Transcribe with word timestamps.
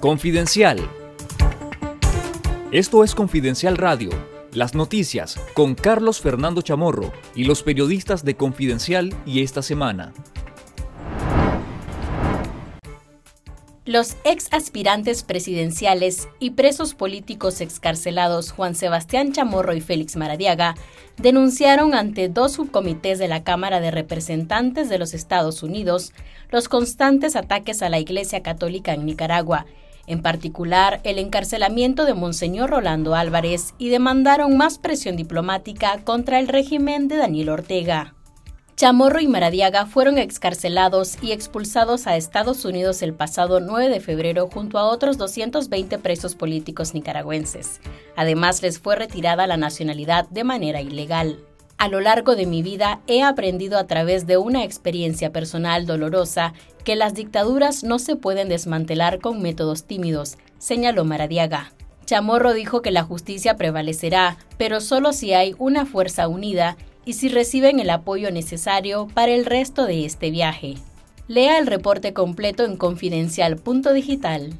Confidencial. 0.00 0.78
Esto 2.70 3.02
es 3.02 3.16
Confidencial 3.16 3.76
Radio, 3.76 4.10
las 4.52 4.76
noticias 4.76 5.40
con 5.54 5.74
Carlos 5.74 6.20
Fernando 6.20 6.62
Chamorro 6.62 7.12
y 7.34 7.42
los 7.42 7.64
periodistas 7.64 8.24
de 8.24 8.36
Confidencial 8.36 9.12
y 9.26 9.42
esta 9.42 9.60
semana. 9.60 10.12
Los 13.86 14.16
ex 14.22 14.52
aspirantes 14.52 15.24
presidenciales 15.24 16.28
y 16.38 16.50
presos 16.50 16.94
políticos 16.94 17.60
excarcelados 17.60 18.52
Juan 18.52 18.76
Sebastián 18.76 19.32
Chamorro 19.32 19.74
y 19.74 19.80
Félix 19.80 20.14
Maradiaga 20.14 20.76
denunciaron 21.16 21.94
ante 21.94 22.28
dos 22.28 22.52
subcomités 22.52 23.18
de 23.18 23.26
la 23.26 23.42
Cámara 23.42 23.80
de 23.80 23.90
Representantes 23.90 24.88
de 24.90 24.98
los 24.98 25.12
Estados 25.12 25.64
Unidos 25.64 26.12
los 26.50 26.68
constantes 26.68 27.34
ataques 27.34 27.82
a 27.82 27.88
la 27.88 27.98
Iglesia 27.98 28.42
Católica 28.42 28.92
en 28.92 29.06
Nicaragua, 29.06 29.66
en 30.08 30.22
particular 30.22 31.00
el 31.04 31.18
encarcelamiento 31.18 32.04
de 32.04 32.14
Monseñor 32.14 32.70
Rolando 32.70 33.14
Álvarez, 33.14 33.74
y 33.78 33.90
demandaron 33.90 34.56
más 34.56 34.78
presión 34.78 35.16
diplomática 35.16 36.00
contra 36.02 36.40
el 36.40 36.48
régimen 36.48 37.06
de 37.06 37.16
Daniel 37.18 37.50
Ortega. 37.50 38.14
Chamorro 38.78 39.20
y 39.20 39.26
Maradiaga 39.26 39.86
fueron 39.86 40.18
excarcelados 40.18 41.18
y 41.20 41.32
expulsados 41.32 42.06
a 42.06 42.16
Estados 42.16 42.64
Unidos 42.64 43.02
el 43.02 43.12
pasado 43.12 43.58
9 43.58 43.88
de 43.88 43.98
febrero 43.98 44.48
junto 44.52 44.78
a 44.78 44.84
otros 44.84 45.18
220 45.18 45.98
presos 45.98 46.36
políticos 46.36 46.94
nicaragüenses. 46.94 47.80
Además, 48.14 48.62
les 48.62 48.78
fue 48.78 48.94
retirada 48.94 49.48
la 49.48 49.56
nacionalidad 49.56 50.28
de 50.28 50.44
manera 50.44 50.80
ilegal. 50.80 51.40
A 51.78 51.86
lo 51.86 52.00
largo 52.00 52.34
de 52.34 52.44
mi 52.44 52.60
vida 52.60 53.00
he 53.06 53.22
aprendido 53.22 53.78
a 53.78 53.86
través 53.86 54.26
de 54.26 54.36
una 54.36 54.64
experiencia 54.64 55.30
personal 55.32 55.86
dolorosa 55.86 56.52
que 56.82 56.96
las 56.96 57.14
dictaduras 57.14 57.84
no 57.84 58.00
se 58.00 58.16
pueden 58.16 58.48
desmantelar 58.48 59.20
con 59.20 59.40
métodos 59.40 59.84
tímidos, 59.84 60.38
señaló 60.58 61.04
Maradiaga. 61.04 61.72
Chamorro 62.04 62.52
dijo 62.52 62.82
que 62.82 62.90
la 62.90 63.04
justicia 63.04 63.56
prevalecerá, 63.56 64.38
pero 64.56 64.80
solo 64.80 65.12
si 65.12 65.34
hay 65.34 65.54
una 65.58 65.86
fuerza 65.86 66.26
unida 66.26 66.76
y 67.04 67.12
si 67.12 67.28
reciben 67.28 67.78
el 67.78 67.90
apoyo 67.90 68.32
necesario 68.32 69.06
para 69.14 69.30
el 69.30 69.44
resto 69.44 69.86
de 69.86 70.04
este 70.04 70.32
viaje. 70.32 70.74
Lea 71.28 71.58
el 71.58 71.68
reporte 71.68 72.12
completo 72.12 72.64
en 72.64 72.76
confidencial.digital. 72.76 74.54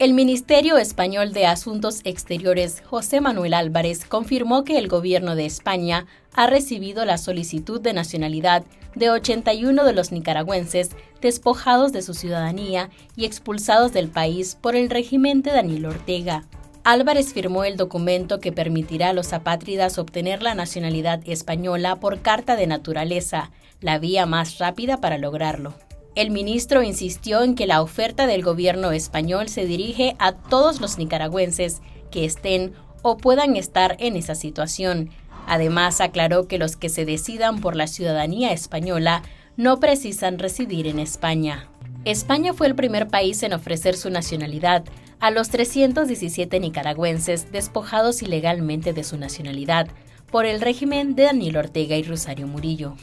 El 0.00 0.12
Ministerio 0.12 0.76
Español 0.76 1.32
de 1.32 1.46
Asuntos 1.46 2.00
Exteriores, 2.02 2.82
José 2.84 3.20
Manuel 3.20 3.54
Álvarez, 3.54 4.04
confirmó 4.04 4.64
que 4.64 4.76
el 4.76 4.88
gobierno 4.88 5.36
de 5.36 5.46
España 5.46 6.06
ha 6.32 6.48
recibido 6.48 7.04
la 7.04 7.16
solicitud 7.16 7.80
de 7.80 7.92
nacionalidad 7.92 8.64
de 8.96 9.10
81 9.10 9.84
de 9.84 9.92
los 9.92 10.10
nicaragüenses 10.10 10.90
despojados 11.20 11.92
de 11.92 12.02
su 12.02 12.12
ciudadanía 12.12 12.90
y 13.14 13.24
expulsados 13.24 13.92
del 13.92 14.08
país 14.08 14.58
por 14.60 14.74
el 14.74 14.90
régimen 14.90 15.42
de 15.42 15.52
Daniel 15.52 15.86
Ortega. 15.86 16.42
Álvarez 16.82 17.32
firmó 17.32 17.62
el 17.62 17.76
documento 17.76 18.40
que 18.40 18.50
permitirá 18.50 19.10
a 19.10 19.14
los 19.14 19.32
apátridas 19.32 19.98
obtener 19.98 20.42
la 20.42 20.56
nacionalidad 20.56 21.20
española 21.24 22.00
por 22.00 22.20
carta 22.20 22.56
de 22.56 22.66
naturaleza, 22.66 23.52
la 23.80 24.00
vía 24.00 24.26
más 24.26 24.58
rápida 24.58 25.00
para 25.00 25.18
lograrlo. 25.18 25.72
El 26.14 26.30
ministro 26.30 26.82
insistió 26.82 27.42
en 27.42 27.56
que 27.56 27.66
la 27.66 27.82
oferta 27.82 28.28
del 28.28 28.42
gobierno 28.42 28.92
español 28.92 29.48
se 29.48 29.66
dirige 29.66 30.14
a 30.20 30.32
todos 30.32 30.80
los 30.80 30.96
nicaragüenses 30.96 31.82
que 32.12 32.24
estén 32.24 32.72
o 33.02 33.16
puedan 33.16 33.56
estar 33.56 33.96
en 33.98 34.14
esa 34.16 34.36
situación. 34.36 35.10
Además, 35.48 36.00
aclaró 36.00 36.46
que 36.46 36.58
los 36.58 36.76
que 36.76 36.88
se 36.88 37.04
decidan 37.04 37.60
por 37.60 37.74
la 37.74 37.88
ciudadanía 37.88 38.52
española 38.52 39.22
no 39.56 39.80
precisan 39.80 40.38
residir 40.38 40.86
en 40.86 41.00
España. 41.00 41.68
España 42.04 42.54
fue 42.54 42.68
el 42.68 42.76
primer 42.76 43.08
país 43.08 43.42
en 43.42 43.52
ofrecer 43.52 43.96
su 43.96 44.08
nacionalidad, 44.08 44.84
a 45.18 45.30
los 45.30 45.48
317 45.48 46.60
nicaragüenses 46.60 47.50
despojados 47.50 48.22
ilegalmente 48.22 48.92
de 48.92 49.04
su 49.04 49.16
nacionalidad 49.16 49.88
por 50.30 50.46
el 50.46 50.60
régimen 50.60 51.14
de 51.14 51.24
Daniel 51.24 51.56
Ortega 51.56 51.96
y 51.96 52.02
Rosario 52.02 52.46
Murillo. 52.46 52.94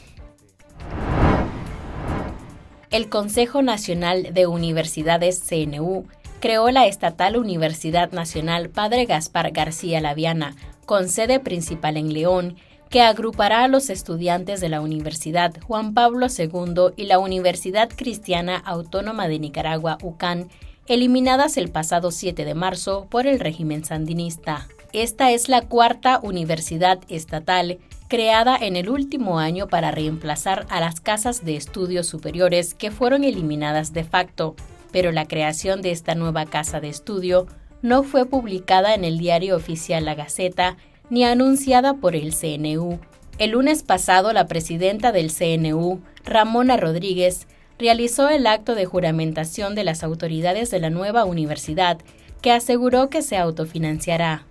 El 2.92 3.08
Consejo 3.08 3.62
Nacional 3.62 4.34
de 4.34 4.46
Universidades 4.46 5.42
CNU 5.48 6.04
creó 6.40 6.70
la 6.70 6.86
Estatal 6.86 7.38
Universidad 7.38 8.12
Nacional 8.12 8.68
Padre 8.68 9.06
Gaspar 9.06 9.50
García 9.50 10.02
Laviana, 10.02 10.56
con 10.84 11.08
sede 11.08 11.40
principal 11.40 11.96
en 11.96 12.12
León, 12.12 12.56
que 12.90 13.00
agrupará 13.00 13.64
a 13.64 13.68
los 13.68 13.88
estudiantes 13.88 14.60
de 14.60 14.68
la 14.68 14.82
Universidad 14.82 15.54
Juan 15.62 15.94
Pablo 15.94 16.26
II 16.26 16.92
y 16.94 17.06
la 17.06 17.18
Universidad 17.18 17.88
Cristiana 17.88 18.58
Autónoma 18.58 19.26
de 19.26 19.38
Nicaragua, 19.38 19.96
UCAN, 20.02 20.50
eliminadas 20.86 21.56
el 21.56 21.70
pasado 21.70 22.10
7 22.10 22.44
de 22.44 22.54
marzo 22.54 23.06
por 23.08 23.26
el 23.26 23.40
régimen 23.40 23.86
sandinista. 23.86 24.68
Esta 24.92 25.30
es 25.30 25.48
la 25.48 25.62
cuarta 25.62 26.20
universidad 26.22 26.98
estatal 27.08 27.78
creada 28.12 28.58
en 28.60 28.76
el 28.76 28.90
último 28.90 29.38
año 29.38 29.68
para 29.68 29.90
reemplazar 29.90 30.66
a 30.68 30.80
las 30.80 31.00
casas 31.00 31.46
de 31.46 31.56
estudios 31.56 32.06
superiores 32.06 32.74
que 32.74 32.90
fueron 32.90 33.24
eliminadas 33.24 33.94
de 33.94 34.04
facto, 34.04 34.54
pero 34.90 35.12
la 35.12 35.26
creación 35.26 35.80
de 35.80 35.92
esta 35.92 36.14
nueva 36.14 36.44
casa 36.44 36.78
de 36.78 36.90
estudio 36.90 37.46
no 37.80 38.02
fue 38.02 38.26
publicada 38.26 38.94
en 38.94 39.04
el 39.04 39.16
diario 39.16 39.56
oficial 39.56 40.04
La 40.04 40.14
Gaceta 40.14 40.76
ni 41.08 41.24
anunciada 41.24 41.94
por 41.94 42.14
el 42.14 42.34
CNU. 42.34 43.00
El 43.38 43.52
lunes 43.52 43.82
pasado, 43.82 44.34
la 44.34 44.46
presidenta 44.46 45.10
del 45.10 45.32
CNU, 45.32 46.02
Ramona 46.22 46.76
Rodríguez, 46.76 47.46
realizó 47.78 48.28
el 48.28 48.46
acto 48.46 48.74
de 48.74 48.84
juramentación 48.84 49.74
de 49.74 49.84
las 49.84 50.04
autoridades 50.04 50.70
de 50.70 50.80
la 50.80 50.90
nueva 50.90 51.24
universidad, 51.24 51.96
que 52.42 52.52
aseguró 52.52 53.08
que 53.08 53.22
se 53.22 53.38
autofinanciará. 53.38 54.44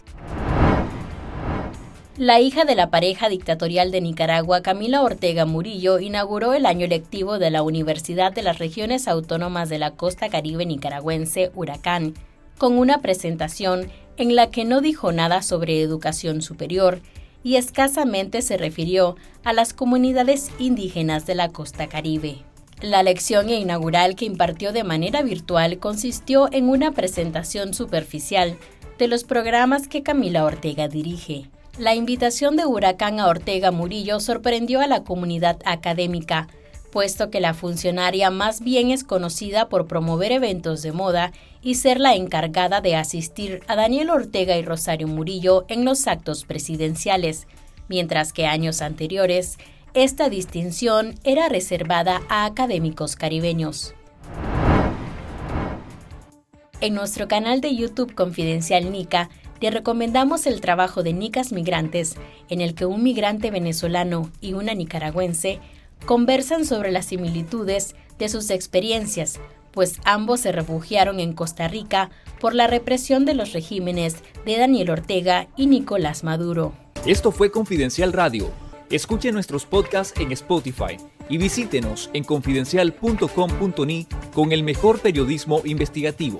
La 2.17 2.41
hija 2.41 2.65
de 2.65 2.75
la 2.75 2.89
pareja 2.89 3.29
dictatorial 3.29 3.89
de 3.89 4.01
Nicaragua, 4.01 4.61
Camila 4.61 5.01
Ortega 5.01 5.45
Murillo, 5.45 5.99
inauguró 5.99 6.53
el 6.53 6.65
año 6.65 6.85
lectivo 6.85 7.39
de 7.39 7.51
la 7.51 7.63
Universidad 7.63 8.33
de 8.33 8.41
las 8.41 8.59
Regiones 8.59 9.07
Autónomas 9.07 9.69
de 9.69 9.79
la 9.79 9.91
Costa 9.91 10.27
Caribe 10.27 10.65
Nicaragüense, 10.65 11.51
Huracán, 11.55 12.15
con 12.57 12.77
una 12.77 12.99
presentación 12.99 13.89
en 14.17 14.35
la 14.35 14.51
que 14.51 14.65
no 14.65 14.81
dijo 14.81 15.13
nada 15.13 15.41
sobre 15.41 15.81
educación 15.81 16.41
superior 16.41 16.99
y 17.43 17.55
escasamente 17.55 18.41
se 18.41 18.57
refirió 18.57 19.15
a 19.45 19.53
las 19.53 19.73
comunidades 19.73 20.51
indígenas 20.59 21.25
de 21.25 21.35
la 21.35 21.49
costa 21.49 21.87
caribe. 21.87 22.39
La 22.81 23.03
lección 23.03 23.49
inaugural 23.49 24.15
que 24.15 24.25
impartió 24.25 24.73
de 24.73 24.83
manera 24.83 25.21
virtual 25.21 25.79
consistió 25.79 26.51
en 26.51 26.67
una 26.67 26.91
presentación 26.91 27.73
superficial 27.73 28.57
de 28.99 29.07
los 29.07 29.23
programas 29.23 29.87
que 29.87 30.03
Camila 30.03 30.43
Ortega 30.43 30.89
dirige. 30.89 31.49
La 31.77 31.95
invitación 31.95 32.57
de 32.57 32.65
Huracán 32.65 33.21
a 33.21 33.27
Ortega 33.27 33.71
Murillo 33.71 34.19
sorprendió 34.19 34.81
a 34.81 34.87
la 34.87 35.03
comunidad 35.03 35.57
académica, 35.63 36.47
puesto 36.91 37.29
que 37.29 37.39
la 37.39 37.53
funcionaria 37.53 38.29
más 38.29 38.59
bien 38.59 38.91
es 38.91 39.05
conocida 39.05 39.69
por 39.69 39.87
promover 39.87 40.33
eventos 40.33 40.81
de 40.81 40.91
moda 40.91 41.31
y 41.61 41.75
ser 41.75 42.01
la 42.01 42.15
encargada 42.15 42.81
de 42.81 42.97
asistir 42.97 43.61
a 43.67 43.77
Daniel 43.77 44.09
Ortega 44.09 44.57
y 44.57 44.63
Rosario 44.63 45.07
Murillo 45.07 45.63
en 45.69 45.85
los 45.85 46.07
actos 46.07 46.43
presidenciales, 46.43 47.47
mientras 47.87 48.33
que 48.33 48.45
años 48.45 48.81
anteriores 48.81 49.57
esta 49.93 50.29
distinción 50.29 51.15
era 51.23 51.47
reservada 51.47 52.21
a 52.27 52.45
académicos 52.45 53.15
caribeños. 53.15 53.95
En 56.81 56.95
nuestro 56.95 57.27
canal 57.27 57.61
de 57.61 57.75
YouTube 57.75 58.13
Confidencial 58.13 58.91
Nica, 58.91 59.29
te 59.61 59.69
recomendamos 59.69 60.47
el 60.47 60.59
trabajo 60.59 61.03
de 61.03 61.13
Nicas 61.13 61.53
Migrantes, 61.53 62.15
en 62.49 62.59
el 62.61 62.73
que 62.73 62.87
un 62.87 63.03
migrante 63.03 63.51
venezolano 63.51 64.29
y 64.41 64.53
una 64.53 64.73
nicaragüense 64.73 65.59
conversan 66.05 66.65
sobre 66.65 66.91
las 66.91 67.05
similitudes 67.05 67.95
de 68.17 68.27
sus 68.27 68.49
experiencias, 68.49 69.39
pues 69.71 69.99
ambos 70.03 70.41
se 70.41 70.51
refugiaron 70.51 71.19
en 71.19 71.33
Costa 71.33 71.67
Rica 71.67 72.09
por 72.39 72.55
la 72.55 72.65
represión 72.65 73.23
de 73.23 73.35
los 73.35 73.53
regímenes 73.53 74.17
de 74.45 74.57
Daniel 74.57 74.89
Ortega 74.89 75.47
y 75.55 75.67
Nicolás 75.67 76.23
Maduro. 76.23 76.73
Esto 77.05 77.31
fue 77.31 77.51
Confidencial 77.51 78.13
Radio 78.13 78.51
Escuche 78.91 79.31
nuestros 79.31 79.65
podcasts 79.65 80.19
en 80.19 80.33
Spotify 80.33 80.97
y 81.29 81.37
visítenos 81.37 82.09
en 82.11 82.25
confidencial.com.ni 82.25 84.05
con 84.33 84.51
el 84.51 84.63
mejor 84.63 84.99
periodismo 84.99 85.61
investigativo. 85.63 86.39